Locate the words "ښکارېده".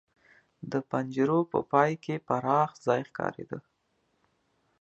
3.09-3.59